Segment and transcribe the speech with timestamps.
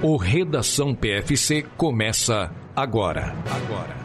[0.00, 3.34] O Redação PFC começa agora.
[3.50, 3.96] Agora.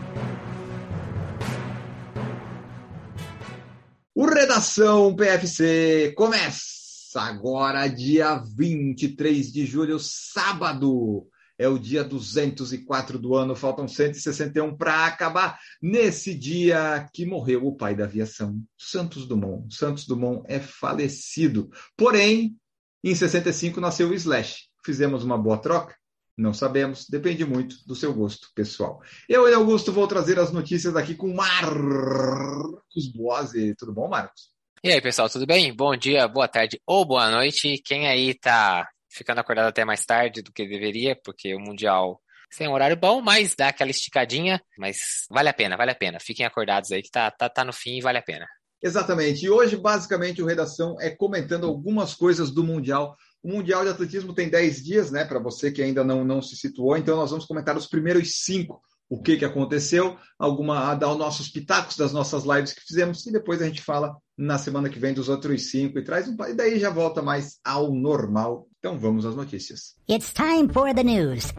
[4.16, 11.28] O Redação PFC começa agora, dia 23 de julho, sábado.
[11.60, 15.60] É o dia 204 do ano, faltam 161 para acabar.
[15.80, 19.72] Nesse dia que morreu o pai da aviação, Santos Dumont.
[19.72, 21.70] Santos Dumont é falecido.
[21.96, 22.58] Porém,
[23.04, 24.73] em 65 nasceu o Slash.
[24.86, 25.96] Fizemos uma boa troca?
[26.38, 29.02] Não sabemos, depende muito do seu gosto pessoal.
[29.30, 33.76] Eu e Augusto vou trazer as notícias aqui com Marcos Boazzi.
[33.76, 34.52] Tudo bom, Marcos?
[34.84, 35.74] E aí, pessoal, tudo bem?
[35.74, 37.82] Bom dia, boa tarde ou boa noite.
[37.86, 42.20] Quem aí tá ficando acordado até mais tarde do que deveria, porque o Mundial
[42.58, 46.20] tem um horário bom, mas dá aquela esticadinha, mas vale a pena, vale a pena.
[46.20, 48.46] Fiquem acordados aí que tá, tá, tá no fim e vale a pena.
[48.82, 49.46] Exatamente.
[49.46, 53.16] E hoje, basicamente, o Redação é comentando algumas coisas do Mundial.
[53.44, 55.26] O Mundial de Atletismo tem 10 dias, né?
[55.26, 58.82] Para você que ainda não, não se situou, então nós vamos comentar os primeiros cinco.
[59.10, 63.32] O que, que aconteceu, alguma, dar os nossos pitacos das nossas lives que fizemos, e
[63.32, 66.54] depois a gente fala na semana que vem dos outros cinco e traz um e
[66.54, 68.68] daí já volta mais ao normal.
[68.80, 69.96] Então vamos às notícias.
[70.10, 71.54] It's time for the news.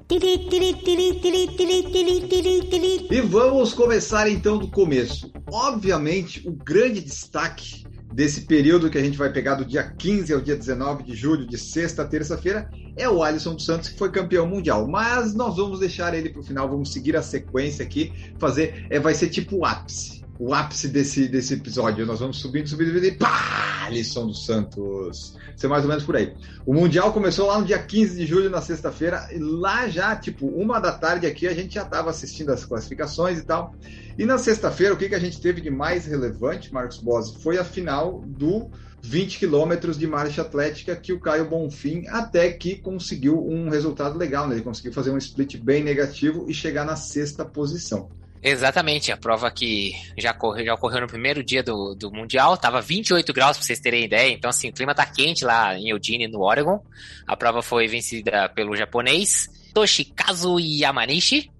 [3.10, 5.30] E vamos começar então do começo.
[5.52, 10.40] Obviamente, o grande destaque desse período que a gente vai pegar do dia 15 ao
[10.40, 14.10] dia 19 de julho, de sexta a terça-feira, é o Alisson dos Santos, que foi
[14.10, 14.86] campeão mundial.
[14.86, 19.00] Mas nós vamos deixar ele para o final, vamos seguir a sequência aqui, fazer, é,
[19.00, 22.06] vai ser tipo ápice o ápice desse, desse episódio.
[22.06, 23.84] Nós vamos subindo, subindo, subindo e pá!
[23.86, 25.36] Alisson dos Santos.
[25.54, 26.32] Isso é mais ou menos por aí.
[26.66, 29.28] O Mundial começou lá no dia 15 de julho, na sexta-feira.
[29.38, 33.44] Lá já, tipo, uma da tarde aqui, a gente já estava assistindo as classificações e
[33.44, 33.74] tal.
[34.18, 37.58] E na sexta-feira, o que, que a gente teve de mais relevante, Marcos Bose, foi
[37.58, 38.70] a final do
[39.02, 44.48] 20 quilômetros de marcha atlética que o Caio Bonfim até que conseguiu um resultado legal,
[44.48, 44.54] né?
[44.54, 48.08] Ele conseguiu fazer um split bem negativo e chegar na sexta posição.
[48.46, 52.78] Exatamente, a prova que já, correu, já ocorreu no primeiro dia do, do Mundial, tava
[52.78, 56.28] 28 graus, para vocês terem ideia, então assim, o clima tá quente lá em Eugene,
[56.28, 56.84] no Oregon.
[57.26, 61.50] A prova foi vencida pelo japonês Toshikazu Yamanishi,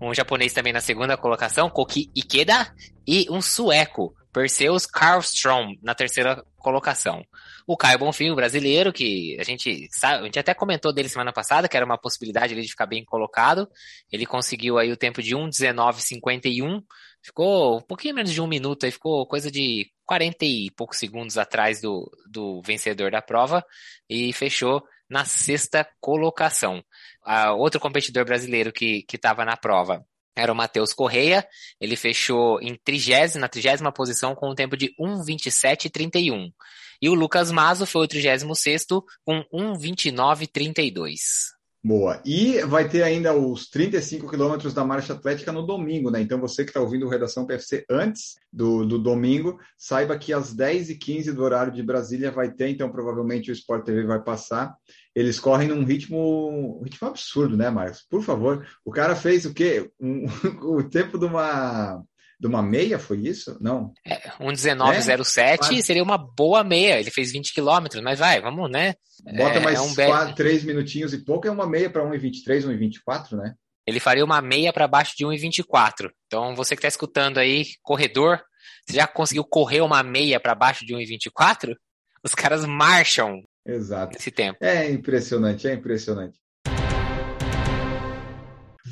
[0.00, 2.74] um japonês também na segunda colocação, Koki Ikeda,
[3.06, 7.24] e um sueco, Perseus Karlstrom, na terceira colocação.
[7.66, 11.32] O Caio Bonfim, o brasileiro, que a gente sabe, a gente até comentou dele semana
[11.32, 13.68] passada, que era uma possibilidade de ficar bem colocado.
[14.10, 16.82] Ele conseguiu aí o tempo de 1,1951.
[17.22, 21.38] Ficou um pouquinho menos de um minuto, aí ficou coisa de 40 e poucos segundos
[21.38, 23.64] atrás do, do vencedor da prova
[24.08, 26.82] e fechou na sexta colocação.
[27.24, 31.46] Uh, outro competidor brasileiro que estava na prova era o Matheus Correia,
[31.80, 36.52] ele fechou em trigésima, na trigésima posição com um tempo de 1,27,31.
[37.00, 38.86] E o Lucas Mazo foi o 36
[39.24, 41.52] com 1,29,32.
[41.84, 42.22] Boa.
[42.24, 46.20] E vai ter ainda os 35 quilômetros da marcha atlética no domingo, né?
[46.20, 50.54] Então você que está ouvindo o Redação PFC antes do, do domingo, saiba que às
[50.54, 54.76] 10h15 do horário de Brasília vai ter, então provavelmente o Sport TV vai passar.
[55.12, 58.06] Eles correm num ritmo, ritmo absurdo, né, Marcos?
[58.08, 58.64] Por favor.
[58.84, 59.90] O cara fez o quê?
[60.00, 60.26] Um,
[60.78, 62.00] o tempo de uma
[62.42, 63.56] de uma meia, foi isso?
[63.60, 63.92] Não.
[64.04, 65.80] É, um 1907 é?
[65.80, 66.98] seria uma boa meia.
[66.98, 68.94] Ele fez 20 quilômetros, mas vai, vamos, né?
[69.24, 72.66] Bota é, mais é um quatro, três minutinhos e pouco, é uma meia para 1,23,
[72.66, 73.54] 1,24, né?
[73.86, 76.10] Ele faria uma meia para baixo de 1,24.
[76.26, 78.42] Então, você que está escutando aí, corredor,
[78.84, 81.76] você já conseguiu correr uma meia para baixo de 1,24?
[82.24, 84.14] Os caras marcham Exato.
[84.14, 84.58] nesse tempo.
[84.60, 86.40] É impressionante, é impressionante.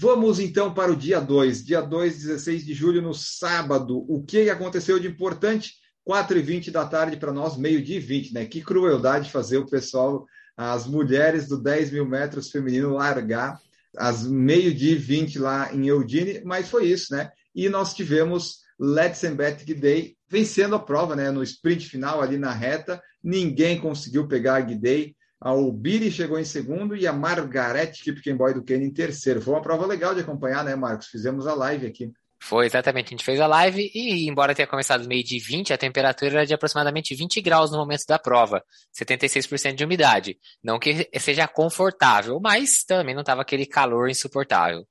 [0.02, 1.62] Vamos então para o dia 2.
[1.62, 4.02] Dia 2, 16 de julho, no sábado.
[4.08, 5.74] O que aconteceu de importante?
[6.08, 8.46] 4h20 da tarde para nós, meio-dia e 20, né?
[8.46, 10.24] Que crueldade fazer o pessoal,
[10.56, 13.60] as mulheres do 10 mil metros feminino largar
[13.94, 17.30] às meio-dia e 20 lá em Eudine, mas foi isso, né?
[17.54, 21.30] E nós tivemos Let's Embetic Day vencendo a prova, né?
[21.30, 26.44] No sprint final ali na reta, ninguém conseguiu pegar a Guidei a Ubiri chegou em
[26.44, 29.40] segundo e a Margarete Kipkenboy do Quênia em terceiro.
[29.40, 31.06] Foi uma prova legal de acompanhar, né, Marcos?
[31.06, 32.12] Fizemos a live aqui.
[32.42, 33.08] Foi, exatamente.
[33.08, 36.46] A gente fez a live e, embora tenha começado meio de 20, a temperatura era
[36.46, 38.64] de aproximadamente 20 graus no momento da prova.
[38.98, 40.38] 76% de umidade.
[40.62, 44.86] Não que seja confortável, mas também não estava aquele calor insuportável.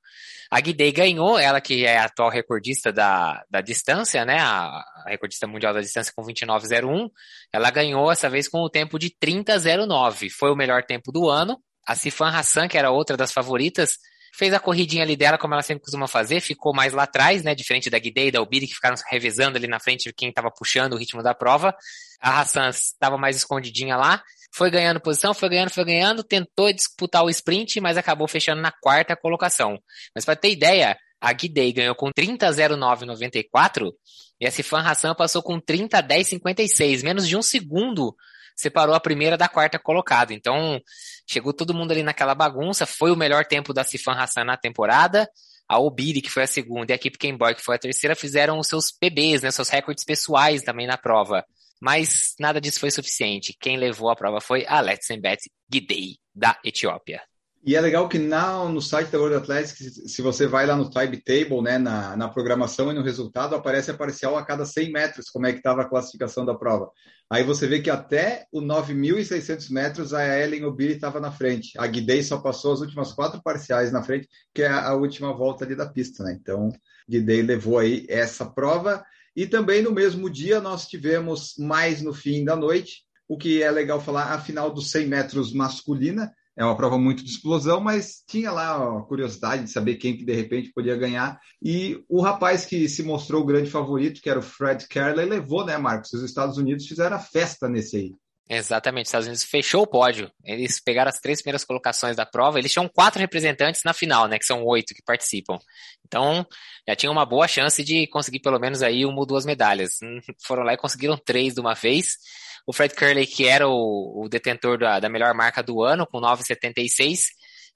[0.51, 4.40] A Guidei ganhou, ela que é a atual recordista da, da distância, né?
[4.40, 7.10] A, a recordista mundial da distância com 29,01.
[7.54, 10.30] Ela ganhou essa vez com o tempo de 30,09.
[10.31, 11.62] Foi o melhor tempo do ano.
[11.86, 13.98] A Sifan Hassan, que era outra das favoritas,
[14.40, 17.54] fez a corridinha ali dela, como ela sempre costuma fazer, ficou mais lá atrás, né?
[17.54, 20.94] Diferente da Guidei e da Obiri, que ficaram revezando ali na frente quem estava puxando
[20.94, 21.76] o ritmo da prova.
[22.22, 27.22] A Hassan estava mais escondidinha lá, foi ganhando posição, foi ganhando, foi ganhando, tentou disputar
[27.26, 29.78] o sprint, mas acabou fechando na quarta colocação.
[30.16, 33.92] Mas para ter ideia, a Guidei ganhou com 30,09,94
[34.40, 38.16] e a Sifan Hassan passou com 30,10,56, menos de um segundo
[38.60, 40.34] separou a primeira da quarta colocada.
[40.34, 40.82] Então,
[41.28, 42.86] chegou todo mundo ali naquela bagunça.
[42.86, 45.30] Foi o melhor tempo da Sifan Hassan na temporada.
[45.68, 48.58] A Obiri, que foi a segunda, e a equipe Kenboy, que foi a terceira, fizeram
[48.58, 51.46] os seus PBs, né, seus recordes pessoais também na prova.
[51.80, 53.56] Mas nada disso foi suficiente.
[53.60, 57.22] Quem levou a prova foi a Letzenbet Gidei, da Etiópia.
[57.66, 60.90] E é legal que na, no site da World Athletics, se você vai lá no
[60.90, 65.30] timetable, né, na, na programação e no resultado, aparece a parcial a cada 100 metros,
[65.30, 66.90] como é que estava a classificação da prova.
[67.30, 71.78] Aí você vê que até o 9.600 metros a Ellen Obiri estava na frente.
[71.78, 75.66] A Guidei só passou as últimas quatro parciais na frente, que é a última volta
[75.66, 76.38] ali da pista, né?
[76.42, 76.70] Então,
[77.08, 79.04] Guidei levou aí essa prova.
[79.36, 83.70] E também no mesmo dia nós tivemos mais no fim da noite, o que é
[83.70, 88.24] legal falar, a final dos 100 metros masculina, é uma prova muito de explosão, mas
[88.28, 91.40] tinha lá a curiosidade de saber quem que de repente podia ganhar.
[91.63, 95.66] E o rapaz que se mostrou o grande favorito, que era o Fred Kerley, levou,
[95.66, 96.12] né, Marcos?
[96.13, 98.16] Os Estados Unidos fizeram a festa nesse aí.
[98.51, 100.31] Exatamente, os Estados Unidos fechou o pódio.
[100.44, 102.57] Eles pegaram as três primeiras colocações da prova.
[102.57, 104.40] Eles tinham quatro representantes na final, né?
[104.40, 105.60] Que são oito que participam.
[106.07, 106.44] Então,
[106.88, 110.00] já tinham uma boa chance de conseguir pelo menos aí uma ou duas medalhas.
[110.01, 112.18] Hum, foram lá e conseguiram três de uma vez.
[112.66, 116.19] O Fred Curley, que era o, o detentor da, da melhor marca do ano, com
[116.19, 117.25] 9,76,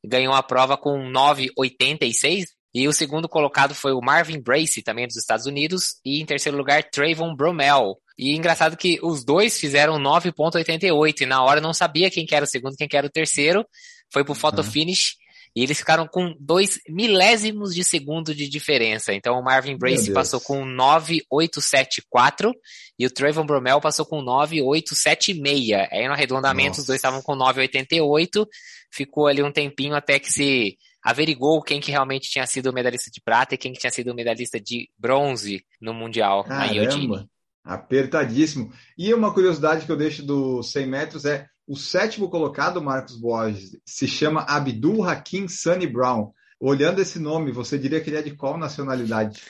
[0.04, 2.46] ganhou a prova com 9,86.
[2.74, 6.00] E o segundo colocado foi o Marvin Brace, também dos Estados Unidos.
[6.04, 11.44] E em terceiro lugar, Trayvon Bromell, e engraçado que os dois fizeram 9.88 e na
[11.44, 13.66] hora não sabia quem que era o segundo, quem que era o terceiro.
[14.12, 15.16] Foi pro photo finish
[15.56, 19.14] e eles ficaram com dois milésimos de segundo de diferença.
[19.14, 22.52] Então o Marvin Brace passou com 9.874
[22.98, 25.88] e o Trayvon Bromell passou com 9.876.
[25.92, 26.82] Aí no arredondamento Nossa.
[26.82, 28.48] os dois estavam com 9.88.
[28.92, 33.12] Ficou ali um tempinho até que se averigou quem que realmente tinha sido o medalhista
[33.12, 37.28] de prata e quem que tinha sido o medalhista de bronze no Mundial, Caramba.
[37.64, 38.72] Apertadíssimo.
[38.98, 43.78] E uma curiosidade que eu deixo dos 100 metros é o sétimo colocado, Marcos Borges,
[43.86, 46.32] se chama Abdul Hakim Sunny Brown.
[46.60, 49.42] Olhando esse nome, você diria que ele é de qual nacionalidade?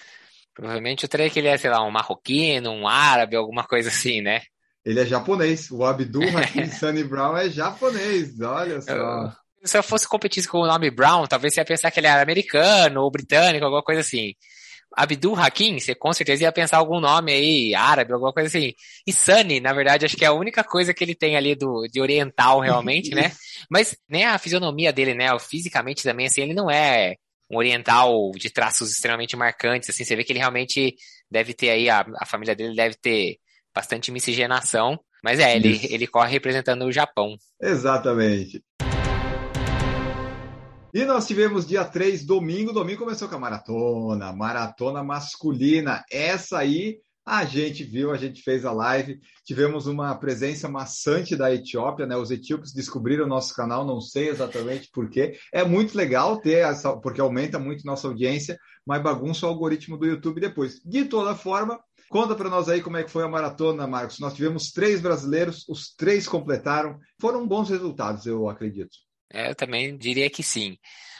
[0.53, 4.21] Provavelmente eu teria que ele é, sei lá, um marroquino, um árabe, alguma coisa assim,
[4.21, 4.41] né?
[4.85, 5.71] Ele é japonês.
[5.71, 8.91] O Abdul Hakim Sunny Brown é japonês, olha só.
[8.91, 9.31] Eu,
[9.63, 12.21] se eu fosse competir com o nome Brown, talvez você ia pensar que ele era
[12.21, 14.33] americano ou britânico, alguma coisa assim.
[14.95, 18.73] Abdul Hakim, você com certeza ia pensar algum nome aí, árabe, alguma coisa assim.
[19.05, 21.87] E Sunny, na verdade, acho que é a única coisa que ele tem ali do,
[21.91, 23.31] de oriental realmente, né?
[23.69, 25.27] Mas nem a fisionomia dele, né?
[25.39, 27.15] Fisicamente também, assim, ele não é
[27.49, 30.95] um oriental de traços extremamente marcantes, assim, você vê que ele realmente
[31.29, 33.37] deve ter aí, a, a família dele deve ter
[33.73, 34.99] bastante miscigenação.
[35.23, 37.37] Mas é, ele, ele corre representando o Japão.
[37.61, 38.61] Exatamente.
[40.93, 42.71] E nós tivemos dia 3, domingo.
[42.71, 46.03] Domingo começou com a maratona, maratona masculina.
[46.11, 49.19] Essa aí a gente viu, a gente fez a live.
[49.43, 52.15] Tivemos uma presença maçante da Etiópia, né?
[52.15, 55.35] Os etíopes descobriram o nosso canal, não sei exatamente porquê.
[55.51, 58.55] É muito legal ter essa, porque aumenta muito nossa audiência,
[58.85, 60.79] mas bagunça o algoritmo do YouTube depois.
[60.85, 61.79] De toda forma,
[62.09, 64.19] Conta para nós aí como é que foi a maratona, Marcos.
[64.19, 66.99] Nós tivemos três brasileiros, os três completaram.
[67.19, 68.91] Foram bons resultados, eu acredito.
[69.33, 70.77] É, eu também diria que sim.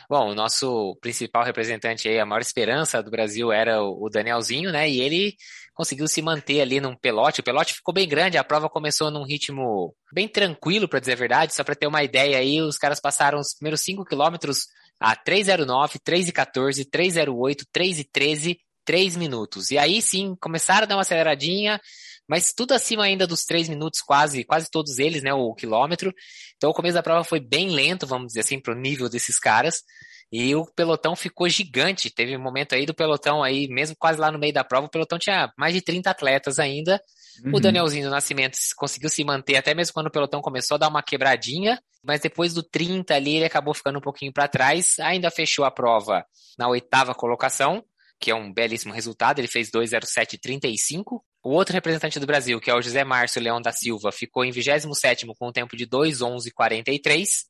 [0.10, 4.88] Bom, o nosso principal representante aí, a maior esperança do Brasil era o Danielzinho, né?
[4.90, 5.36] E ele
[5.74, 7.40] conseguiu se manter ali num pelote.
[7.42, 11.16] O pelote ficou bem grande, a prova começou num ritmo bem tranquilo, para dizer a
[11.16, 11.56] verdade.
[11.56, 14.68] Só para ter uma ideia aí, os caras passaram os primeiros 5 quilômetros
[15.00, 19.72] a 3,09, 3,14, 3,08, 3,13, 3 minutos.
[19.72, 21.80] E aí sim, começaram a dar uma aceleradinha,
[22.28, 26.14] mas tudo acima ainda dos três minutos, quase, quase todos eles, né, o quilômetro.
[26.58, 29.40] Então o começo da prova foi bem lento, vamos dizer assim, para o nível desses
[29.40, 29.84] caras.
[30.32, 32.10] E o pelotão ficou gigante.
[32.10, 34.90] Teve um momento aí do pelotão aí, mesmo quase lá no meio da prova, o
[34.90, 37.00] pelotão tinha mais de 30 atletas ainda.
[37.46, 37.52] Uhum.
[37.56, 40.88] O Danielzinho do Nascimento conseguiu se manter até mesmo quando o pelotão começou a dar
[40.88, 44.98] uma quebradinha, mas depois do 30 ali ele acabou ficando um pouquinho para trás.
[45.00, 46.26] Ainda fechou a prova
[46.58, 47.84] na oitava colocação,
[48.20, 49.38] que é um belíssimo resultado.
[49.38, 51.24] Ele fez 2:07:35.
[51.44, 54.52] O outro representante do Brasil, que é o José Márcio Leão da Silva, ficou em
[54.52, 57.46] 27 com um tempo de 2:11:43.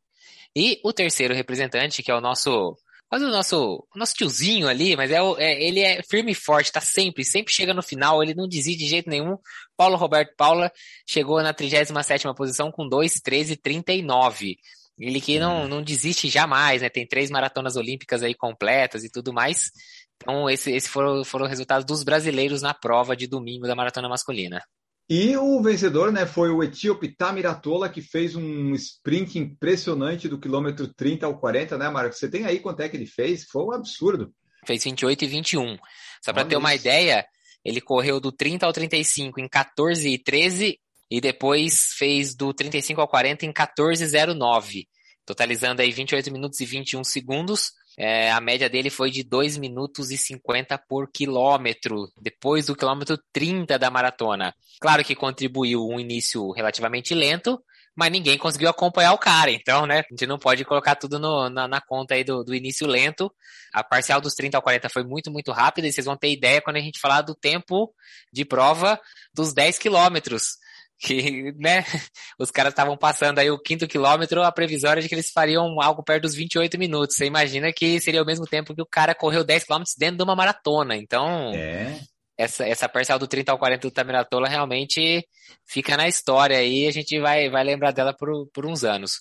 [0.56, 2.76] E o terceiro representante, que é o nosso
[3.08, 6.72] quase o nosso, o nosso tiozinho ali, mas é, é, ele é firme e forte,
[6.72, 9.38] tá sempre, sempre chega no final, ele não desiste de jeito nenhum.
[9.78, 10.72] Paulo Roberto Paula
[11.08, 14.58] chegou na 37ª posição com 2:13:39.
[14.98, 16.90] Ele que não, não desiste jamais, né?
[16.90, 19.72] Tem três maratonas olímpicas aí completas e tudo mais.
[20.24, 24.10] Então, esse, esse foram, foram os resultados dos brasileiros na prova de domingo da maratona
[24.10, 24.62] masculina.
[25.10, 30.88] E o vencedor né, foi o etíope Tamiratola, que fez um sprint impressionante do quilômetro
[30.88, 32.18] 30 ao 40, né, Marcos?
[32.18, 33.44] Você tem aí quanto é que ele fez?
[33.44, 34.34] Foi um absurdo.
[34.66, 35.78] Fez 28 e 21.
[36.24, 37.26] Só para ter uma ideia,
[37.66, 40.80] ele correu do 30 ao 35 em 14 e 13
[41.12, 44.88] e depois fez do 35 ao 40 em 14,09,
[45.26, 47.72] totalizando aí 28 minutos e 21 segundos.
[47.98, 53.18] É, a média dele foi de 2 minutos e 50 por quilômetro, depois do quilômetro
[53.32, 54.54] 30 da maratona.
[54.82, 57.62] Claro que contribuiu um início relativamente lento,
[57.96, 59.52] mas ninguém conseguiu acompanhar o cara.
[59.52, 62.56] Então, né, a gente não pode colocar tudo no, na, na, conta aí do, do,
[62.56, 63.32] início lento.
[63.72, 66.62] A parcial dos 30 ao 40 foi muito, muito rápida, e vocês vão ter ideia
[66.62, 67.94] quando a gente falar do tempo
[68.32, 69.00] de prova
[69.34, 70.63] dos 10 quilômetros
[71.04, 71.84] que, né,
[72.40, 75.82] os caras estavam passando aí o quinto quilômetro, a previsão era de que eles fariam
[75.82, 77.18] algo perto dos 28 minutos.
[77.18, 80.24] Você imagina que seria o mesmo tempo que o cara correu 10 quilômetros dentro de
[80.24, 80.96] uma maratona.
[80.96, 82.00] Então, é.
[82.38, 85.28] essa, essa parcial do 30 ao 40 do Tamiratola realmente
[85.68, 89.16] fica na história aí, a gente vai, vai lembrar dela por, por uns anos.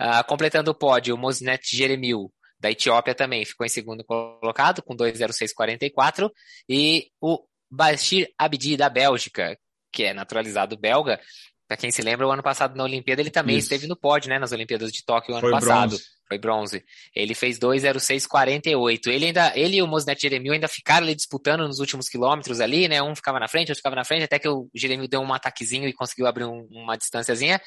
[0.00, 2.30] Uh, completando o pódio, o Mosnet Jeremil,
[2.60, 6.30] da Etiópia também, ficou em segundo colocado, com 2,0644,
[6.68, 9.58] e o Bashir Abdi, da Bélgica,
[9.96, 11.18] que é naturalizado belga,
[11.66, 13.64] para quem se lembra, o ano passado na Olimpíada ele também Isso.
[13.64, 14.38] esteve no pódio, né?
[14.38, 15.88] Nas Olimpíadas de Tóquio o ano Foi passado.
[15.88, 16.04] Bronze.
[16.28, 16.84] Foi bronze.
[17.14, 19.06] Ele fez 2,06,48.
[19.06, 22.88] Ele ainda, ele e o Mosnet Jeremil ainda ficaram ali disputando nos últimos quilômetros ali,
[22.88, 23.00] né?
[23.00, 25.88] Um ficava na frente, outro ficava na frente, até que o Jeremil deu um ataquezinho
[25.88, 27.60] e conseguiu abrir um, uma distânciazinha.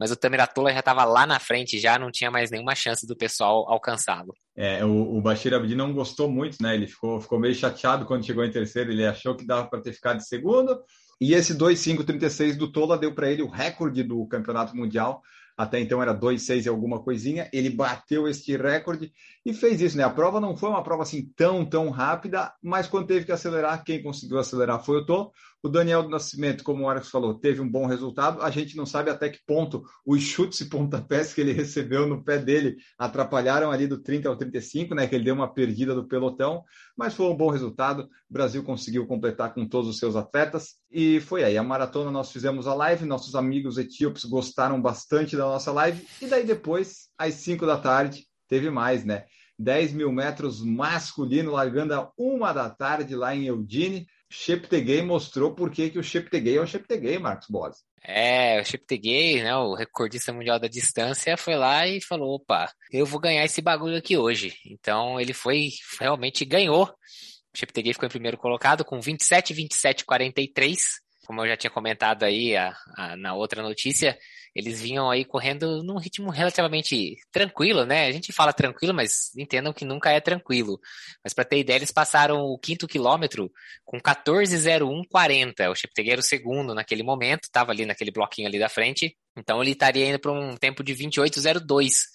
[0.00, 3.16] Mas o Tamiratola já estava lá na frente, já não tinha mais nenhuma chance do
[3.16, 4.34] pessoal alcançá-lo.
[4.56, 6.74] É, o, o Bashir Abdi não gostou muito, né?
[6.74, 8.92] Ele ficou, ficou meio chateado quando chegou em terceiro.
[8.92, 10.78] Ele achou que dava para ter ficado em segundo
[11.20, 15.22] e esse 2,536 do Tola deu para ele o recorde do campeonato mundial.
[15.56, 17.48] Até então era 2,6 e alguma coisinha.
[17.50, 19.10] Ele bateu este recorde
[19.44, 20.04] e fez isso, né?
[20.04, 23.82] A prova não foi uma prova assim tão, tão rápida, mas quando teve que acelerar,
[23.82, 25.32] quem conseguiu acelerar foi o Tô.
[25.62, 28.42] O Daniel do Nascimento, como o Alex falou, teve um bom resultado.
[28.42, 32.22] A gente não sabe até que ponto os chutes e pontapés que ele recebeu no
[32.22, 35.06] pé dele atrapalharam ali do 30 ao 35, né?
[35.06, 36.62] Que ele deu uma perdida do pelotão,
[36.96, 38.08] mas foi um bom resultado.
[38.30, 41.56] O Brasil conseguiu completar com todos os seus atletas e foi aí.
[41.56, 46.26] A maratona nós fizemos a live, nossos amigos etíopes gostaram bastante da nossa live e
[46.26, 49.24] daí depois, às 5 da tarde, teve mais, né?
[49.58, 54.06] 10 mil metros masculino, largando a uma da tarde lá em Eudine.
[54.38, 57.78] Cheptegei mostrou por que, o Cheptegei é o Cheptegei, Marcos Boas.
[58.04, 63.06] É, o Cheptegei, né, o recordista mundial da distância, foi lá e falou, opa, eu
[63.06, 64.54] vou ganhar esse bagulho aqui hoje.
[64.66, 66.84] Então ele foi, realmente ganhou.
[66.84, 70.84] O Cheptegei ficou em primeiro colocado com 27, 27, 43.
[71.26, 74.18] Como eu já tinha comentado aí a, a, na outra notícia,
[74.56, 78.06] eles vinham aí correndo num ritmo relativamente tranquilo, né?
[78.06, 80.80] A gente fala tranquilo, mas entendam que nunca é tranquilo.
[81.22, 83.52] Mas para ter ideia, eles passaram o quinto quilômetro
[83.84, 85.70] com 14:01:40.
[85.70, 89.14] O Cheptegei era o segundo naquele momento, estava ali naquele bloquinho ali da frente.
[89.36, 92.06] Então ele estaria indo para um tempo de 28:02.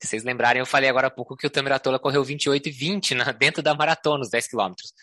[0.00, 3.14] Se vocês lembrarem, eu falei agora há pouco que o Tamiratola correu 28 e 20
[3.14, 4.94] na, dentro da maratona, os 10 quilômetros.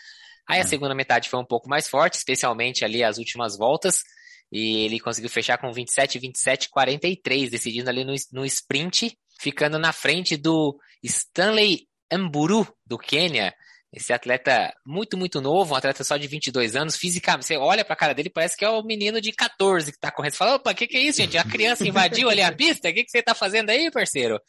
[0.48, 0.68] Aí a hum.
[0.68, 4.04] segunda metade foi um pouco mais forte, especialmente ali as últimas voltas.
[4.52, 9.94] E ele conseguiu fechar com 27, 27, 43, decidindo ali no, no sprint, ficando na
[9.94, 13.54] frente do Stanley Mburu, do Quênia.
[13.92, 17.96] Esse atleta muito, muito novo, um atleta só de 22 anos, fisicamente, você olha pra
[17.96, 20.34] cara dele, parece que é o menino de 14 que tá correndo.
[20.34, 21.38] Você fala, opa, o que, que é isso, gente?
[21.38, 22.90] A criança invadiu ali a pista?
[22.90, 24.40] O que, que você tá fazendo aí, parceiro?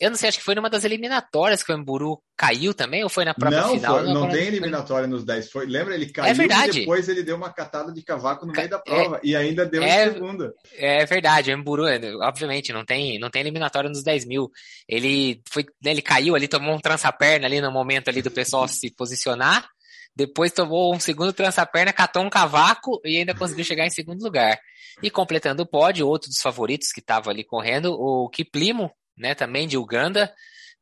[0.00, 3.10] Eu não sei, acho que foi numa das eliminatórias que o Emburu caiu também, ou
[3.10, 3.98] foi na própria não, final?
[3.98, 5.50] Foi, não, não tem eliminatória nos 10.
[5.50, 5.94] Foi, lembra?
[5.94, 6.78] Ele caiu é verdade.
[6.78, 9.16] e depois ele deu uma catada de cavaco no meio da prova.
[9.16, 10.54] É, e ainda deu é, em segunda.
[10.74, 11.84] É verdade, o Emburu,
[12.22, 14.50] obviamente, não tem, não tem eliminatória nos 10 mil.
[14.88, 18.66] Ele, foi, né, ele caiu ali, tomou um trança-perna ali no momento ali do pessoal
[18.66, 19.68] se posicionar.
[20.16, 24.58] Depois tomou um segundo trança-perna, catou um cavaco e ainda conseguiu chegar em segundo lugar.
[25.02, 29.68] E completando o pódio, outro dos favoritos que estava ali correndo, o Kiplimo, né, também
[29.68, 30.32] de Uganda,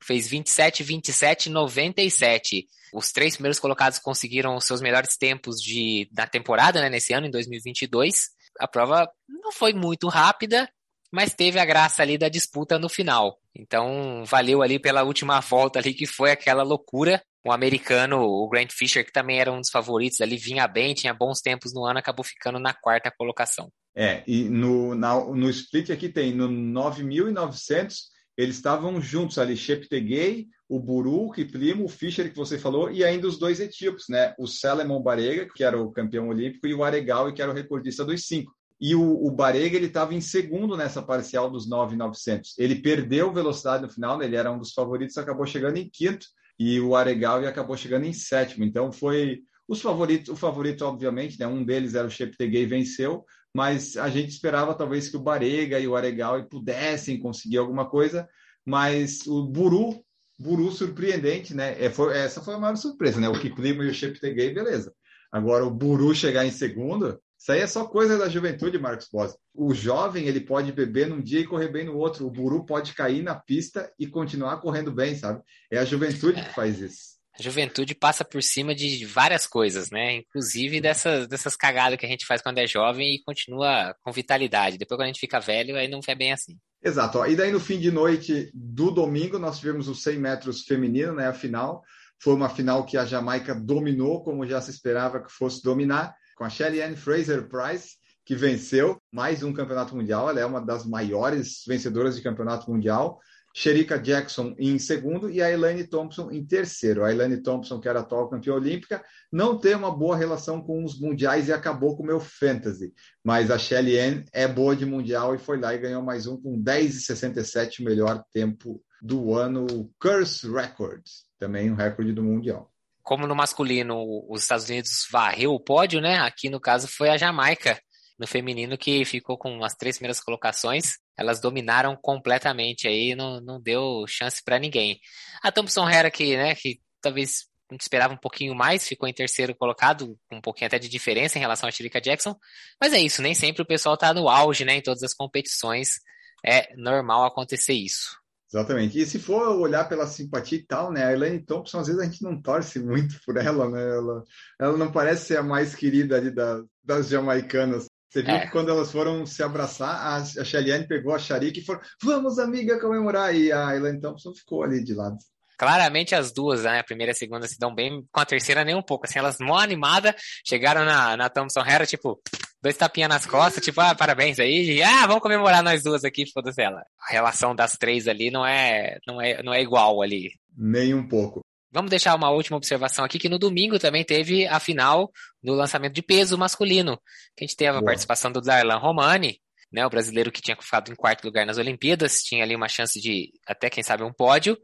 [0.03, 2.67] fez 27, 27, 97.
[2.93, 7.27] Os três primeiros colocados conseguiram os seus melhores tempos de, da temporada, né, nesse ano,
[7.27, 8.29] em 2022.
[8.59, 10.69] A prova não foi muito rápida,
[11.13, 13.39] mas teve a graça ali da disputa no final.
[13.55, 17.23] Então, valeu ali pela última volta ali, que foi aquela loucura.
[17.45, 21.15] O americano, o Grant Fisher, que também era um dos favoritos ali, vinha bem, tinha
[21.15, 23.71] bons tempos no ano, acabou ficando na quarta colocação.
[23.97, 27.95] É, e no, na, no split aqui tem no 9.900
[28.39, 33.27] eles estavam juntos ali, Cheptegei, o Buru, Kiplimo, o Fischer que você falou, e ainda
[33.27, 34.33] os dois etíopes, né?
[34.39, 38.05] O Selemon Barega, que era o campeão olímpico, e o Aregal, que era o recordista
[38.05, 38.55] dos cinco.
[38.81, 42.57] e o, o Barega ele estava em segundo nessa parcial dos 9,900.
[42.59, 44.27] Ele perdeu velocidade no final, né?
[44.27, 46.25] ele era um dos favoritos, acabou chegando em quinto,
[46.57, 48.65] e o Aregal acabou chegando em sétimo.
[48.65, 51.47] Então foi os favoritos, o favorito, obviamente, né?
[51.49, 53.25] Um deles era o Cheptegei venceu,
[53.59, 58.29] mas a gente esperava talvez que o Barega e o Aregal pudessem conseguir alguma coisa,
[58.65, 60.01] mas o Buru,
[60.39, 61.75] Buru surpreendente, né?
[61.85, 63.29] É, foi, essa foi a maior surpresa, né?
[63.29, 64.95] O Kiplimo e o Cheptegei, beleza.
[65.33, 69.37] Agora o Buru chegar em segundo, isso aí é só coisa da juventude, Marcos Bosa.
[69.53, 72.29] O jovem ele pode beber num dia e correr bem no outro.
[72.29, 75.43] O Buru pode cair na pista e continuar correndo bem, sabe?
[75.69, 77.18] É a juventude que faz isso.
[77.39, 80.17] A juventude passa por cima de várias coisas, né?
[80.17, 84.77] Inclusive dessas, dessas cagadas que a gente faz quando é jovem e continua com vitalidade.
[84.77, 86.59] Depois, quando a gente fica velho, aí não é bem assim.
[86.83, 87.19] Exato.
[87.19, 87.27] Ó.
[87.27, 91.29] E daí, no fim de noite do domingo, nós tivemos os 100 metros feminino, né?
[91.29, 91.83] A final.
[92.21, 96.45] Foi uma final que a Jamaica dominou, como já se esperava que fosse dominar, com
[96.45, 100.29] a Shelly Ann Fraser Price, que venceu mais um campeonato mundial.
[100.29, 103.21] Ela é uma das maiores vencedoras de campeonato mundial.
[103.59, 107.05] Sherika Jackson em segundo e a Elaine Thompson em terceiro.
[107.05, 111.01] A Elaine Thompson, que era atual campeã olímpica, não tem uma boa relação com os
[111.01, 112.95] mundiais e acabou com o meu fantasy.
[113.25, 116.41] Mas a Shelly Ann é boa de mundial e foi lá e ganhou mais um
[116.41, 119.67] com 10,67, o melhor tempo do ano.
[119.99, 122.73] Curse Records, também um recorde do mundial.
[123.03, 126.19] Como no masculino os Estados Unidos varreu o pódio, né?
[126.21, 127.77] Aqui no caso foi a Jamaica
[128.17, 130.99] no feminino que ficou com as três primeiras colocações.
[131.19, 135.01] Elas dominaram completamente aí, não, não deu chance para ninguém.
[135.43, 139.13] A Thompson Hera que, né, que talvez a gente esperava um pouquinho mais, ficou em
[139.13, 142.35] terceiro colocado, com um pouquinho até de diferença em relação a Chirica Jackson.
[142.81, 146.01] Mas é isso, nem sempre o pessoal tá no auge, né, em todas as competições.
[146.47, 148.17] É normal acontecer isso.
[148.51, 148.99] Exatamente.
[148.99, 151.05] E se for olhar pela simpatia e tal, né?
[151.05, 153.83] A Elaine Thompson, às vezes a gente não torce muito por ela, né?
[153.83, 154.25] Ela,
[154.59, 157.88] ela não parece ser a mais querida ali da, das jamaicanas.
[158.09, 158.41] Você viu é.
[158.41, 162.81] que quando elas foram se abraçar, a, a pegou a Sharik e falou: Vamos, amiga,
[162.81, 163.35] comemorar.
[163.35, 165.19] E a Elaine Thompson ficou ali de lado.
[165.59, 166.79] Claramente as duas, né?
[166.79, 169.07] A primeira e a segunda se dão bem, com a terceira nem um pouco.
[169.07, 170.15] Assim, elas mó animadas,
[170.47, 172.21] chegaram na, na Thompson Hera, tipo,
[172.63, 176.31] dois tapinhas nas costas, tipo, ah, parabéns aí, e, ah, vamos comemorar nós duas aqui,
[176.33, 176.85] foda-se ela.
[177.09, 180.31] A relação das três ali não é, não é, não é igual ali.
[180.57, 181.41] Nem um pouco.
[181.71, 185.11] Vamos deixar uma última observação aqui, que no domingo também teve a final
[185.43, 186.97] do lançamento de peso masculino,
[187.37, 187.85] que a gente teve a Boa.
[187.85, 189.39] participação do Darlan Romani,
[189.71, 192.99] né, o brasileiro que tinha ficado em quarto lugar nas Olimpíadas, tinha ali uma chance
[193.01, 194.59] de até, quem sabe, um pódio,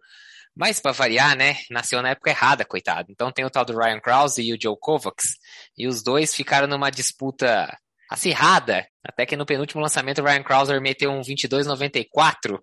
[0.57, 3.09] mas para variar, né, nasceu na época errada, coitado.
[3.11, 5.37] Então tem o tal do Ryan Krause e o Joe Kovacs,
[5.77, 7.77] e os dois ficaram numa disputa
[8.11, 12.59] acirrada, até que no penúltimo lançamento o Ryan Krauser meteu um 22,94,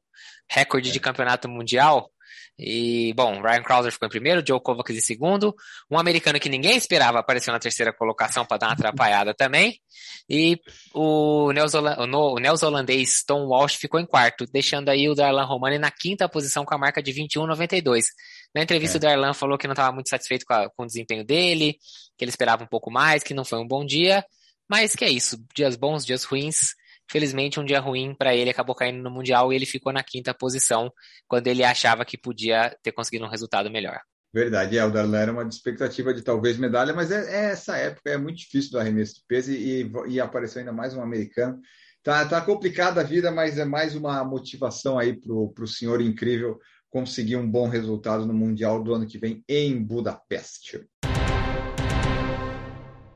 [0.50, 0.92] recorde é.
[0.92, 2.10] de campeonato mundial,
[2.58, 5.56] e, bom, Ryan Krauser ficou em primeiro, Joe Kovacs em segundo.
[5.90, 9.80] Um americano que ninguém esperava apareceu na terceira colocação para dar uma atrapalhada também.
[10.30, 10.60] E
[10.94, 16.64] o neozelandês Tom Walsh ficou em quarto, deixando aí o Darlan Romani na quinta posição
[16.64, 18.06] com a marca de 21,92.
[18.54, 19.00] Na entrevista, é.
[19.00, 21.78] o Darlan falou que não estava muito satisfeito com, a, com o desempenho dele,
[22.18, 24.24] que ele esperava um pouco mais, que não foi um bom dia.
[24.70, 26.76] Mas que é isso, dias bons, dias ruins.
[27.12, 30.34] Felizmente, um dia ruim para ele acabou caindo no Mundial e ele ficou na quinta
[30.34, 30.90] posição,
[31.28, 34.00] quando ele achava que podia ter conseguido um resultado melhor.
[34.34, 38.12] Verdade, é, o Darlan era uma expectativa de talvez medalha, mas é, é, essa época,
[38.12, 41.60] é muito difícil do arremesso de peso e, e apareceu ainda mais um americano.
[42.02, 46.58] Tá, tá complicada a vida, mas é mais uma motivação aí para o senhor incrível
[46.90, 50.88] conseguir um bom resultado no Mundial do ano que vem em Budapeste.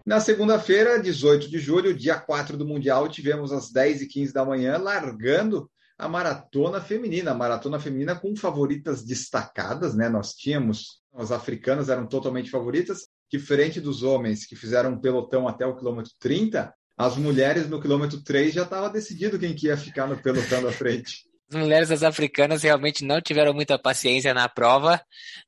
[0.06, 5.68] Na segunda-feira, 18 de julho, dia 4 do Mundial, tivemos às 10h15 da manhã, largando
[5.98, 7.32] a maratona feminina.
[7.32, 10.08] A maratona feminina com favoritas destacadas, né?
[10.08, 15.65] Nós tínhamos, as africanas eram totalmente favoritas, diferente dos homens que fizeram um pelotão até
[15.65, 20.06] o quilômetro 30, as mulheres no quilômetro 3 já estava decidido quem que ia ficar
[20.06, 21.25] no pelotão da frente.
[21.50, 25.00] As mulheres africanas realmente não tiveram muita paciência na prova,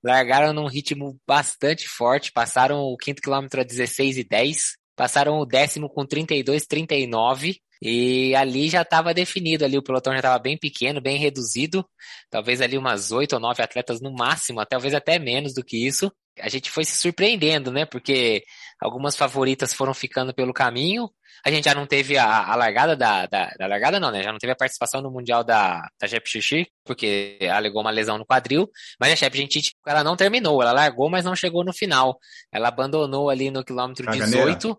[0.03, 5.45] largaram num ritmo bastante forte, passaram o quinto quilômetro a 16 e 10, passaram o
[5.45, 10.57] décimo com 32, 39, e ali já estava definido, ali o pelotão já estava bem
[10.57, 11.83] pequeno, bem reduzido,
[12.29, 16.11] talvez ali umas oito ou nove atletas no máximo, talvez até menos do que isso.
[16.39, 17.85] A gente foi se surpreendendo, né?
[17.85, 18.43] Porque
[18.79, 21.09] algumas favoritas foram ficando pelo caminho.
[21.45, 24.23] A gente já não teve a, a largada da, da, da, largada, não, né?
[24.23, 28.17] Já não teve a participação no Mundial da, da Jep Xixi, porque alegou uma lesão
[28.17, 28.69] no quadril.
[28.99, 32.17] Mas a Jep Gentit, ela não terminou, ela largou, mas não chegou no final.
[32.51, 34.55] Ela abandonou ali no quilômetro Caganeira.
[34.55, 34.77] 18.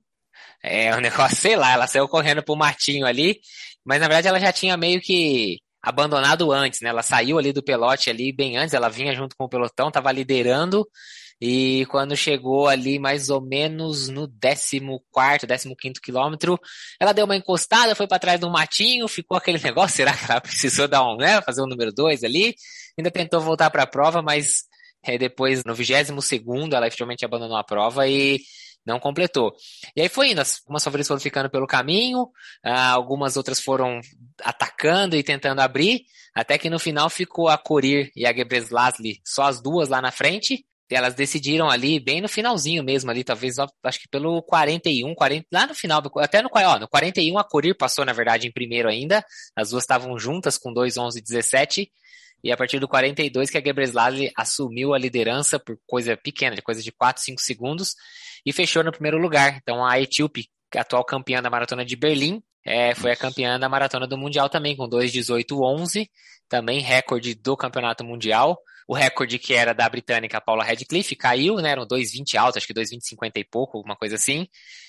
[0.62, 3.40] É, o negócio, sei lá, ela saiu correndo pro matinho ali,
[3.84, 6.90] mas na verdade ela já tinha meio que abandonado antes, né?
[6.90, 10.10] Ela saiu ali do pelote ali bem antes, ela vinha junto com o pelotão, tava
[10.12, 10.86] liderando
[11.40, 16.58] E quando chegou ali mais ou menos no 14, 15 quilômetro,
[16.98, 20.40] ela deu uma encostada, foi para trás do matinho, ficou aquele negócio, será que ela
[20.40, 22.54] precisou dar um, né, fazer o um número 2 ali?
[22.98, 24.64] Ainda tentou voltar para a prova, mas
[25.02, 28.40] é, depois no 22 segundo ela efetivamente abandonou a prova e
[28.84, 29.54] não completou.
[29.94, 32.28] E aí foi indo, algumas favoritas foram ficando pelo caminho,
[32.64, 34.00] ah, algumas outras foram
[34.42, 36.02] atacando e tentando abrir,
[36.34, 40.10] até que no final ficou a Corir e a Gebreslasli só as duas lá na
[40.10, 45.46] frente, elas decidiram ali, bem no finalzinho mesmo ali, talvez, acho que pelo 41, 40,
[45.52, 48.88] lá no final, até no, ó, no 41 a Corir passou, na verdade, em primeiro
[48.88, 49.24] ainda,
[49.54, 51.90] as duas estavam juntas com 2, 11 e 17,
[52.42, 56.62] e a partir do 42 que a Gebreslali assumiu a liderança por coisa pequena, de
[56.62, 57.94] coisa de 4, 5 segundos,
[58.46, 59.58] e fechou no primeiro lugar.
[59.60, 64.06] Então a Etíope, atual campeã da maratona de Berlim, é, foi a campeã da maratona
[64.06, 66.06] do Mundial também, com 2,18,11,
[66.48, 68.58] também recorde do campeonato mundial.
[68.88, 71.72] O recorde que era da britânica Paula Radcliffe caiu, né?
[71.72, 74.48] Eram 2,20 alto, acho que 2,20,50 e pouco, alguma coisa assim.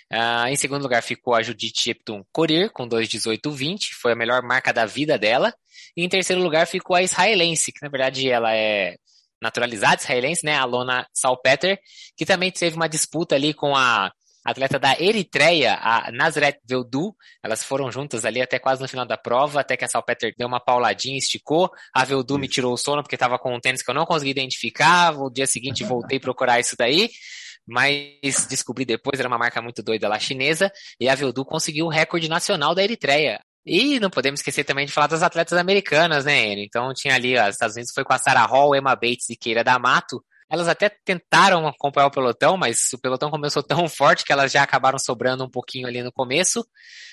[0.09, 4.71] Uh, em segundo lugar ficou a Judith Shepton Corir, com 2,18,20, foi a melhor marca
[4.71, 5.53] da vida dela.
[5.97, 8.95] E em terceiro lugar ficou a israelense, que na verdade ela é
[9.41, 10.55] naturalizada israelense, né?
[10.55, 11.77] A Lona Salpeter,
[12.15, 14.13] que também teve uma disputa ali com a
[14.45, 17.15] atleta da Eritreia, a Nazret Veldu.
[17.43, 20.47] Elas foram juntas ali até quase no final da prova, até que a Salpeter deu
[20.47, 21.69] uma pauladinha, esticou.
[21.93, 24.31] A Veldu me tirou o sono porque estava com um tênis que eu não consegui
[24.31, 25.19] identificar.
[25.19, 27.09] O dia seguinte voltei a procurar isso daí.
[27.67, 31.89] Mas descobri depois, era uma marca muito doida lá chinesa, e a Veldu conseguiu o
[31.89, 33.39] recorde nacional da Eritreia.
[33.63, 36.65] E não podemos esquecer também de falar das atletas americanas, né, Enio?
[36.65, 39.63] Então tinha ali, os Estados Unidos foi com a Sarah Hall, Emma Bates e Keira
[39.63, 44.51] D'Amato, elas até tentaram acompanhar o pelotão, mas o pelotão começou tão forte que elas
[44.51, 46.65] já acabaram sobrando um pouquinho ali no começo.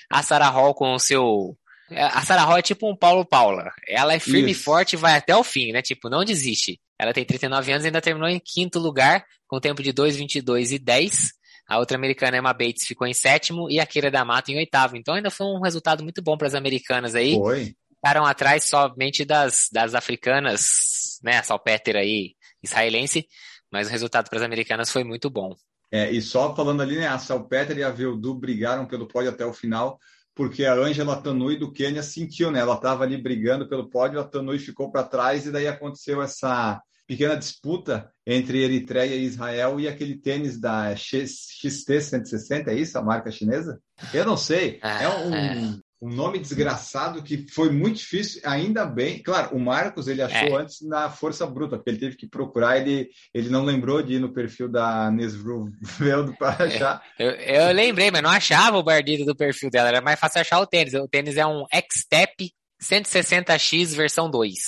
[0.09, 1.55] A Sarah Hall com o seu.
[1.91, 3.71] É, a Sarah Hall é tipo um Paulo Paula.
[3.87, 4.61] Ela é firme Isso.
[4.61, 5.81] e forte e vai até o fim, né?
[5.81, 6.79] Tipo, não desiste.
[6.99, 10.79] Ela tem 39 anos e ainda terminou em quinto lugar, com tempo de 2,22 e
[10.79, 11.31] 10.
[11.69, 14.97] A outra americana, Emma Bates, ficou em sétimo e a Keira D'Amato em oitavo.
[14.97, 17.35] Então ainda foi um resultado muito bom para as americanas aí.
[17.35, 17.75] Foi.
[17.95, 21.37] Ficaram atrás somente das, das africanas, né?
[21.37, 23.27] A Salpeter aí, israelense,
[23.71, 25.55] mas o resultado para as americanas foi muito bom.
[25.91, 29.45] É, e só falando ali, né, a Salpeter e a Veldu brigaram pelo pódio até
[29.45, 29.97] o final,
[30.35, 32.59] porque a Ângela Tanui do Quênia sentiu, né?
[32.59, 36.79] Ela estava ali brigando pelo pódio, a Tanui ficou para trás e daí aconteceu essa
[37.07, 43.01] pequena disputa entre Eritreia e Israel e aquele tênis da XT 160, é isso, a
[43.01, 43.79] marca chinesa?
[44.13, 44.79] Eu não sei.
[44.83, 49.21] É um, é um nome desgraçado que foi muito difícil, ainda bem.
[49.21, 50.61] Claro, o Marcos ele achou é.
[50.61, 54.19] antes na força bruta, porque ele teve que procurar, ele, ele não lembrou de ir
[54.19, 57.03] no perfil da Nesruveldo para é, achar.
[57.17, 60.59] Eu, eu, lembrei, mas não achava o bardido do perfil dela, era mais fácil achar
[60.59, 60.93] o tênis.
[60.93, 64.59] O tênis é um X-Step 160X versão 2.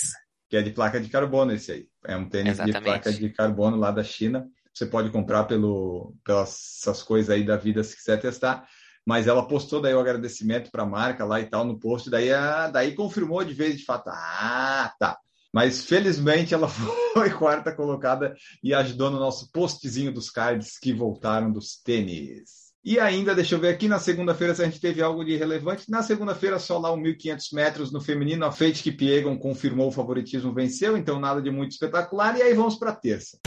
[0.49, 1.87] Que é de placa de carbono esse aí.
[2.07, 2.77] É um tênis Exatamente.
[2.77, 4.47] de placa de carbono lá da China.
[4.73, 8.67] Você pode comprar pelo, pelas essas coisas aí da vida se quiser testar
[9.09, 12.31] mas ela postou daí o agradecimento para a marca lá e tal no post, daí,
[12.31, 15.17] a, daí confirmou de vez de fato, ah, tá.
[15.51, 16.67] Mas felizmente ela
[17.11, 22.69] foi quarta colocada e ajudou no nosso postzinho dos cards que voltaram dos tênis.
[22.85, 25.89] E ainda, deixa eu ver aqui, na segunda-feira se a gente teve algo de relevante.
[25.89, 30.53] Na segunda-feira, só lá o 1.500 metros no feminino, a Fate Kipiegon confirmou o favoritismo,
[30.53, 32.37] venceu, então nada de muito espetacular.
[32.37, 33.39] E aí vamos para terça.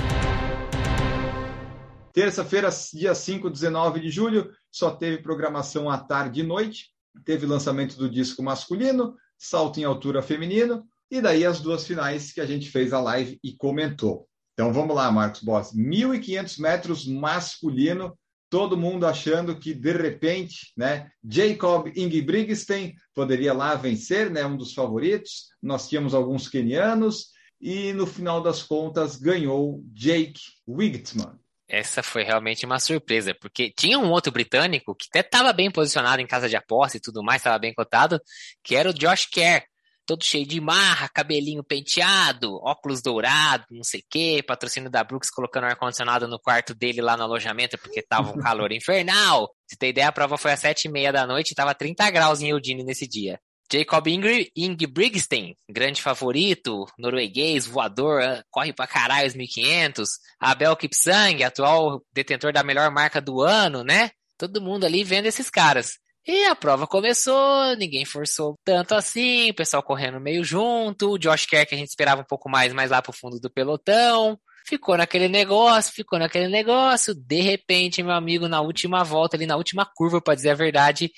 [2.12, 6.90] Terça-feira, dia 5, 19 de julho, só teve programação à tarde e noite.
[7.25, 12.40] Teve lançamento do disco masculino, salto em altura feminino, e daí as duas finais que
[12.40, 14.29] a gente fez a live e comentou.
[14.53, 15.75] Então vamos lá, Marcos Boss.
[15.75, 18.18] 1.500 metros masculino,
[18.51, 24.75] todo mundo achando que de repente, né, Jacob Ingebrigtsen poderia lá vencer, né, um dos
[24.75, 25.46] favoritos.
[25.62, 31.41] Nós tínhamos alguns kenianos e no final das contas ganhou Jake Wigtman
[31.72, 36.20] essa foi realmente uma surpresa, porque tinha um outro britânico que até estava bem posicionado
[36.20, 38.20] em casa de aposta e tudo mais, estava bem cotado,
[38.62, 39.64] que era o Josh Kerr,
[40.04, 45.30] todo cheio de marra, cabelinho penteado, óculos dourados, não sei o quê, patrocínio da Brooks
[45.30, 49.50] colocando ar-condicionado no quarto dele lá no alojamento porque tava um calor infernal.
[49.66, 52.11] Se tem ideia, a prova foi às sete e meia da noite e tava 30
[52.11, 53.40] graus em Eudine nesse dia.
[53.72, 54.06] Jacob
[54.54, 60.11] Ingebrigtsen, grande favorito, norueguês, voador, ah, corre pra caralho os 1500.
[60.38, 64.11] Abel Kipsang, atual detentor da melhor marca do ano, né?
[64.37, 65.98] Todo mundo ali vendo esses caras.
[66.26, 71.46] E a prova começou, ninguém forçou tanto assim, o pessoal correndo meio junto, o Josh
[71.46, 74.38] Kerr que a gente esperava um pouco mais, mais lá pro fundo do pelotão.
[74.66, 77.14] Ficou naquele negócio, ficou naquele negócio.
[77.14, 81.11] De repente, meu amigo, na última volta, ali na última curva, para dizer a verdade,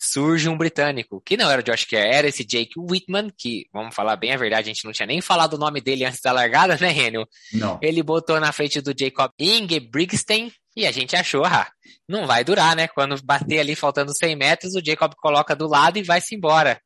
[0.00, 3.94] surge um britânico, que não era o Josh Kerr, era esse Jake Whitman, que, vamos
[3.94, 6.32] falar bem a verdade, a gente não tinha nem falado o nome dele antes da
[6.32, 7.26] largada, né, Renio?
[7.52, 7.78] Não.
[7.80, 11.70] Ele botou na frente do Jacob Ingebrigtsen, e a gente achou, ah,
[12.08, 12.88] não vai durar, né?
[12.88, 16.80] Quando bater ali faltando 100 metros, o Jacob coloca do lado e vai-se embora.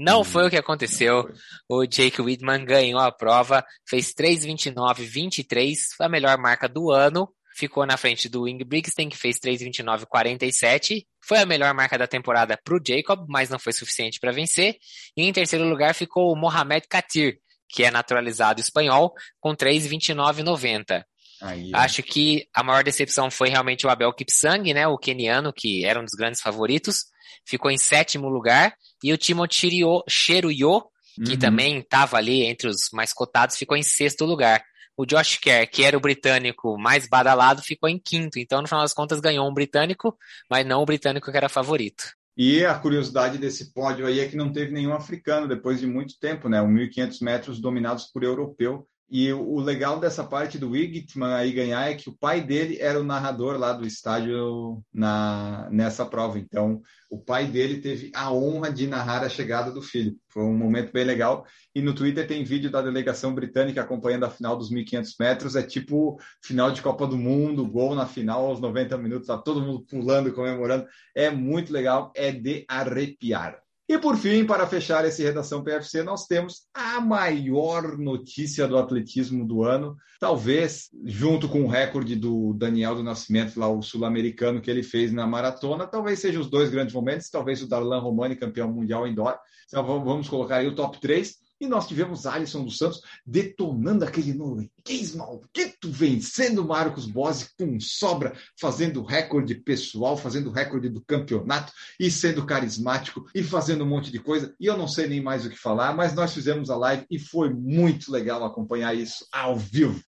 [0.00, 1.28] Não foi o que aconteceu.
[1.68, 7.28] O Jake Whitman ganhou a prova, fez 3:29:23, foi a melhor marca do ano.
[7.56, 11.04] Ficou na frente do Ingebrigtsen, que fez 3:29:47.
[11.20, 14.76] Foi a melhor marca da temporada para o Jacob, mas não foi suficiente para vencer.
[15.16, 21.04] E em terceiro lugar ficou o Mohamed Katir, que é naturalizado espanhol, com 3:29:90.
[21.40, 25.84] Aí, Acho que a maior decepção foi realmente o Abel Kipsang, né, o keniano, que
[25.84, 27.04] era um dos grandes favoritos,
[27.46, 29.70] ficou em sétimo lugar, e o Timothy
[30.08, 30.82] Cheruyo,
[31.24, 31.38] que uhum.
[31.38, 34.62] também estava ali entre os mais cotados, ficou em sexto lugar.
[34.96, 38.38] O Josh Kerr, que era o britânico mais badalado, ficou em quinto.
[38.38, 40.16] Então, no final das contas, ganhou um britânico,
[40.50, 42.04] mas não o britânico que era favorito.
[42.36, 46.18] E a curiosidade desse pódio aí é que não teve nenhum africano depois de muito
[46.20, 46.60] tempo, né?
[46.60, 48.88] 1.500 metros dominados por europeu.
[49.10, 53.00] E o legal dessa parte do Wigtman aí ganhar é que o pai dele era
[53.00, 56.38] o narrador lá do estádio na, nessa prova.
[56.38, 60.14] Então, o pai dele teve a honra de narrar a chegada do filho.
[60.28, 61.46] Foi um momento bem legal.
[61.74, 65.56] E no Twitter tem vídeo da delegação britânica acompanhando a final dos 1.500 metros.
[65.56, 69.62] É tipo final de Copa do Mundo, gol na final aos 90 minutos, tá todo
[69.62, 70.86] mundo pulando, comemorando.
[71.14, 73.58] É muito legal, é de arrepiar.
[73.88, 79.46] E por fim, para fechar esse Redação PFC, nós temos a maior notícia do atletismo
[79.46, 84.70] do ano, talvez junto com o recorde do Daniel do Nascimento, lá o sul-americano que
[84.70, 88.70] ele fez na maratona, talvez sejam os dois grandes momentos, talvez o Darlan Romani, campeão
[88.70, 89.38] mundial indoor.
[89.66, 91.47] Então vamos colocar aí o top 3.
[91.60, 98.36] E nós tivemos Alisson dos Santos detonando aquele norueguês maldito, vencendo Marcos Bose com sobra,
[98.58, 104.20] fazendo recorde pessoal, fazendo recorde do campeonato e sendo carismático e fazendo um monte de
[104.20, 104.54] coisa.
[104.60, 107.18] E eu não sei nem mais o que falar, mas nós fizemos a live e
[107.18, 110.00] foi muito legal acompanhar isso ao vivo.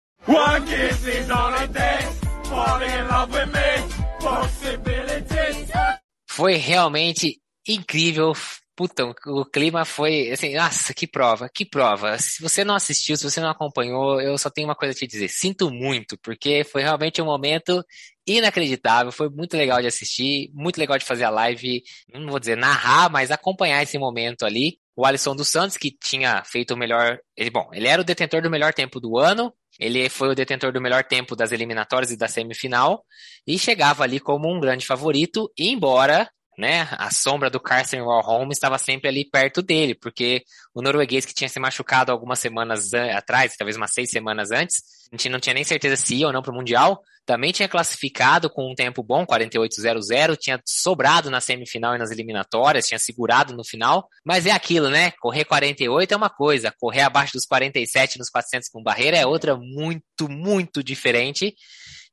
[6.28, 8.32] Foi realmente incrível
[8.80, 12.16] puta, o clima foi assim, nossa, que prova, que prova.
[12.16, 15.06] Se você não assistiu, se você não acompanhou, eu só tenho uma coisa a te
[15.06, 15.28] dizer.
[15.28, 17.84] Sinto muito, porque foi realmente um momento
[18.26, 21.82] inacreditável, foi muito legal de assistir, muito legal de fazer a live,
[22.14, 24.78] não vou dizer narrar, mas acompanhar esse momento ali.
[24.96, 27.18] O Alisson dos Santos, que tinha feito o melhor.
[27.36, 30.72] Ele, bom, ele era o detentor do melhor tempo do ano, ele foi o detentor
[30.72, 33.04] do melhor tempo das eliminatórias e da semifinal,
[33.46, 36.88] e chegava ali como um grande favorito, embora né?
[36.92, 40.42] A sombra do Carson Warholm estava sempre ali perto dele, porque
[40.74, 44.82] o norueguês que tinha se machucado algumas semanas atrás, talvez umas seis semanas antes,
[45.12, 47.68] a gente não tinha nem certeza se ia ou não para o Mundial, também tinha
[47.68, 53.54] classificado com um tempo bom, 48.00, tinha sobrado na semifinal e nas eliminatórias, tinha segurado
[53.54, 55.12] no final, mas é aquilo, né?
[55.20, 59.56] Correr 48 é uma coisa, correr abaixo dos 47 nos 400 com barreira é outra
[59.56, 61.54] muito, muito diferente.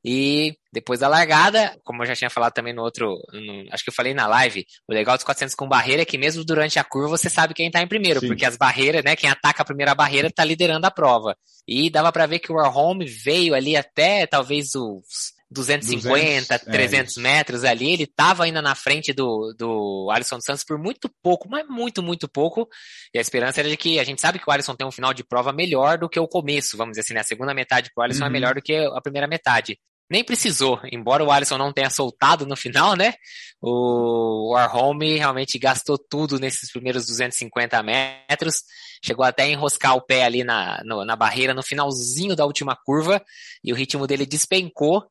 [0.04, 3.90] E depois da largada, como eu já tinha falado também no outro, no, acho que
[3.90, 6.84] eu falei na live, o legal dos 400 com barreira é que mesmo durante a
[6.84, 8.28] curva você sabe quem tá em primeiro, Sim.
[8.28, 11.36] porque as barreiras, né, quem ataca a primeira barreira tá liderando a prova.
[11.66, 17.16] E dava para ver que o Warholm veio ali até talvez os 250, 200, 300
[17.16, 21.48] é metros ali, ele estava ainda na frente do, do Alisson Santos por muito pouco,
[21.48, 22.68] mas muito, muito pouco.
[23.14, 25.14] E a esperança era de que a gente sabe que o Alisson tem um final
[25.14, 27.20] de prova melhor do que o começo, vamos dizer assim, né?
[27.20, 28.30] A segunda metade pro Alisson é uhum.
[28.30, 29.78] é melhor do que a primeira metade
[30.10, 33.12] nem precisou, embora o Alisson não tenha soltado no final, né?
[33.60, 38.62] O Warholm realmente gastou tudo nesses primeiros 250 metros,
[39.04, 42.74] chegou até a enroscar o pé ali na, no, na barreira no finalzinho da última
[42.74, 43.22] curva
[43.62, 45.04] e o ritmo dele despencou.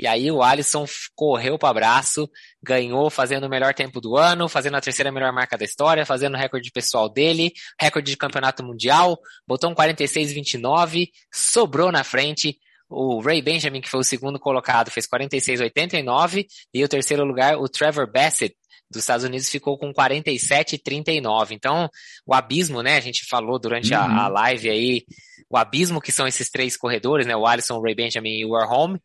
[0.00, 2.26] E aí o Alisson correu para abraço,
[2.62, 6.36] ganhou fazendo o melhor tempo do ano, fazendo a terceira melhor marca da história, fazendo
[6.36, 12.58] o recorde pessoal dele, recorde de campeonato mundial, botou um 46,29, sobrou na frente,
[12.88, 17.68] o Ray Benjamin, que foi o segundo colocado, fez 46,89 e o terceiro lugar, o
[17.68, 18.56] Trevor Bassett,
[18.90, 21.52] dos Estados Unidos, ficou com 47,39.
[21.52, 21.90] Então,
[22.26, 22.96] o abismo, né?
[22.96, 24.00] A gente falou durante uhum.
[24.00, 25.04] a, a, live aí,
[25.48, 27.36] o abismo que são esses três corredores, né?
[27.36, 28.96] O Alisson, o Ray Benjamin e o Warholm,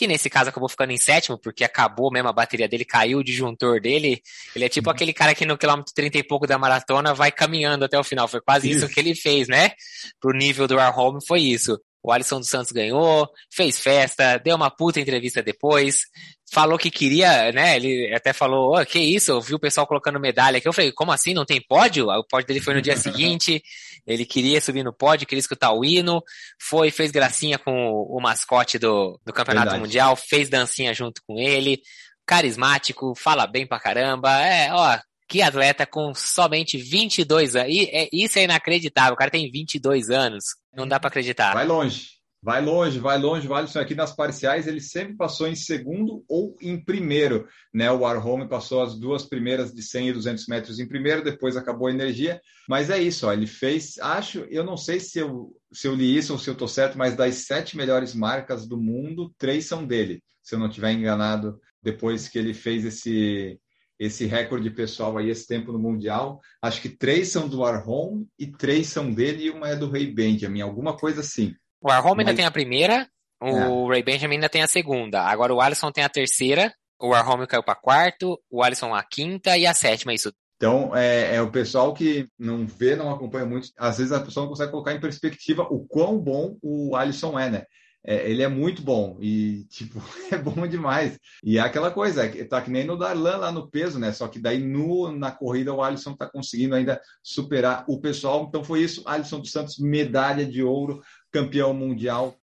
[0.00, 3.22] que nesse caso acabou ficando em sétimo, porque acabou mesmo a bateria dele, caiu o
[3.22, 4.22] disjuntor dele.
[4.56, 4.94] Ele é tipo uhum.
[4.94, 8.26] aquele cara que no quilômetro 30 e pouco da maratona vai caminhando até o final.
[8.26, 9.72] Foi quase isso, isso que ele fez, né?
[10.18, 11.78] Pro nível do Warholm foi isso.
[12.02, 16.06] O Alisson dos Santos ganhou, fez festa, deu uma puta entrevista depois,
[16.52, 17.76] falou que queria, né?
[17.76, 20.66] Ele até falou, oh, que isso, eu vi o pessoal colocando medalha aqui.
[20.66, 21.32] Eu falei, como assim?
[21.32, 22.08] Não tem pódio?
[22.08, 23.62] O pódio dele foi no dia seguinte.
[24.06, 26.22] Ele queria subir no pódio, queria escutar o hino.
[26.60, 29.80] Foi, fez gracinha com o, o mascote do, do Campeonato Verdade.
[29.80, 31.80] Mundial, fez dancinha junto com ele.
[32.26, 34.40] Carismático, fala bem pra caramba.
[34.40, 37.72] É, ó, que atleta com somente 22 anos.
[37.72, 39.14] E, é, isso é inacreditável.
[39.14, 40.44] O cara tem 22 anos.
[40.74, 41.54] Não dá para acreditar.
[41.54, 42.19] Vai longe.
[42.42, 43.78] Vai longe, vai longe, vai longe.
[43.78, 47.46] Aqui nas parciais ele sempre passou em segundo ou em primeiro.
[47.72, 47.90] Né?
[47.90, 51.88] O Warholm passou as duas primeiras de 100 e 200 metros em primeiro, depois acabou
[51.88, 52.40] a energia.
[52.66, 56.16] Mas é isso, ó, ele fez, acho, eu não sei se eu, se eu li
[56.16, 59.84] isso ou se eu estou certo, mas das sete melhores marcas do mundo, três são
[59.84, 63.60] dele, se eu não estiver enganado, depois que ele fez esse,
[63.98, 66.40] esse recorde pessoal aí, esse tempo no Mundial.
[66.62, 70.06] Acho que três são do Warholm e três são dele e uma é do Ray
[70.06, 71.54] Benjamin, alguma coisa assim.
[71.80, 72.26] O Arholm Mas...
[72.26, 73.08] ainda tem a primeira,
[73.40, 73.94] o é.
[73.94, 75.22] Ray Benjamin ainda tem a segunda.
[75.22, 79.56] Agora o Alisson tem a terceira, o Arholm caiu para quarto, o Alisson a quinta
[79.56, 80.32] e a sétima, isso.
[80.56, 84.44] Então, é, é, o pessoal que não vê, não acompanha muito, às vezes a pessoa
[84.44, 87.64] não consegue colocar em perspectiva o quão bom o Alisson é, né?
[88.04, 90.00] É, ele é muito bom e, tipo,
[90.32, 91.18] é bom demais.
[91.44, 94.12] E é aquela coisa, é, tá que nem no Darlan lá no peso, né?
[94.12, 98.46] Só que daí no, na corrida o Alisson tá conseguindo ainda superar o pessoal.
[98.48, 102.34] Então foi isso, Alisson dos Santos, medalha de ouro campeão mundial.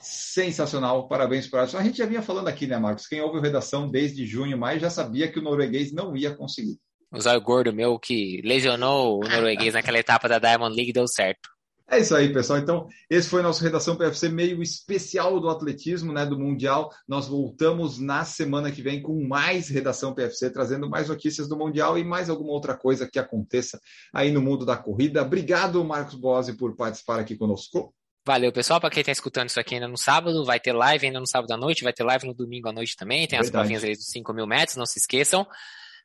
[0.00, 1.76] Sensacional, parabéns para isso.
[1.76, 3.06] A gente já vinha falando aqui, né, Marcos?
[3.06, 6.78] Quem ouve o redação desde junho, mas já sabia que o norueguês não ia conseguir.
[7.10, 11.48] O zóio gordo meu que lesionou o norueguês naquela etapa da Diamond League deu certo.
[11.90, 12.58] É isso aí, pessoal.
[12.58, 16.90] Então, esse foi nosso Redação PFC meio especial do atletismo, né, do Mundial.
[17.08, 21.96] Nós voltamos na semana que vem com mais Redação PFC, trazendo mais notícias do Mundial
[21.96, 23.80] e mais alguma outra coisa que aconteça
[24.12, 25.22] aí no mundo da corrida.
[25.22, 27.94] Obrigado, Marcos Bose, por participar aqui conosco.
[28.26, 28.78] Valeu, pessoal.
[28.78, 31.50] Para quem está escutando isso aqui ainda no sábado, vai ter live ainda no sábado
[31.52, 33.26] à noite, vai ter live no domingo à noite também.
[33.26, 33.46] Tem Verdade.
[33.46, 35.46] as provinhas aí dos 5 mil metros, não se esqueçam.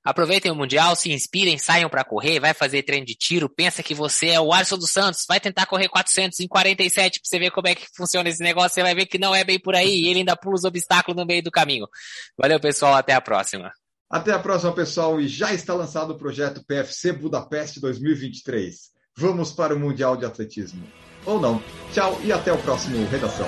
[0.03, 3.95] Aproveitem o Mundial, se inspirem, saiam para correr, vai fazer treino de tiro, pensa que
[3.95, 7.51] você é o Alisson dos Santos, vai tentar correr 400 em 47 para você ver
[7.51, 10.01] como é que funciona esse negócio, você vai ver que não é bem por aí
[10.01, 11.87] e ele ainda pula os obstáculos no meio do caminho.
[12.37, 13.71] Valeu, pessoal, até a próxima.
[14.09, 18.75] Até a próxima, pessoal, e já está lançado o projeto PFC Budapeste 2023.
[19.17, 20.85] Vamos para o Mundial de Atletismo.
[21.25, 21.63] Ou não.
[21.93, 23.47] Tchau e até o próximo Redação.